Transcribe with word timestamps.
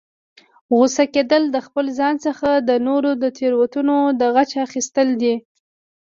غوسه 0.75 1.03
کیدل، 1.13 1.43
د 1.51 1.57
خپل 1.65 1.85
ځان 1.99 2.15
څخه 2.25 2.49
د 2.69 2.71
نورو 2.87 3.11
د 3.21 3.23
تیروتنو 3.37 3.97
د 4.19 4.21
غچ 4.35 4.51
اخستل 4.65 5.09
دي 5.21 5.35